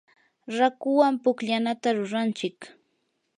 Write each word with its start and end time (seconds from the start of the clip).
raakuwan 0.57 1.13
pukllanata 1.23 1.89
ruranchik. 1.97 2.59